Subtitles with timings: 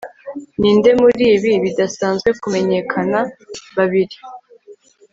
[0.59, 3.19] Ninde muribi bidasanzwe kumenyekana
[3.75, 4.17] babiri